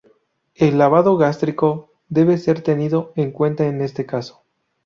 El 0.55 0.79
lavado 0.79 1.15
gástrico 1.15 1.91
debe 2.09 2.39
ser 2.39 2.63
tenido 2.63 3.13
en 3.15 3.29
cuenta 3.31 3.67
en 3.67 3.81
este 3.81 4.07
caso. 4.07 4.43